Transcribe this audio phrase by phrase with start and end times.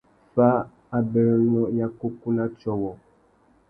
[0.33, 0.49] Fá
[0.97, 2.93] abérénô ya kúkú na tiô wôō.